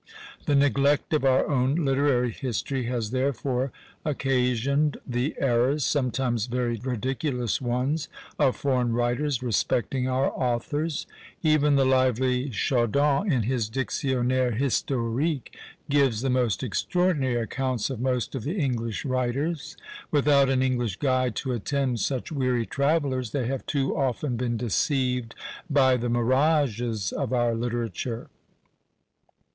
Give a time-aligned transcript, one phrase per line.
[0.47, 3.71] The neglect of our own literary history has, therefore,
[4.03, 8.09] occasioned the errors, sometimes very ridiculous ones,
[8.39, 11.05] of foreign writers respecting our authors.
[11.43, 15.55] Even the lively Chaudon, in his "Dictionnaire Historique,"
[15.87, 19.77] gives the most extraordinary accounts of most of the English writers.
[20.09, 25.35] Without an English guide to attend such weary travellers, they have too often been deceived
[25.69, 28.29] by the mirages of our literature.